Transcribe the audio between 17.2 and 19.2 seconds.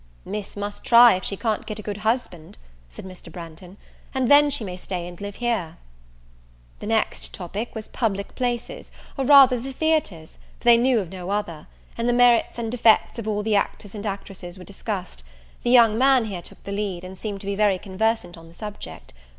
to be very conversant on the subject.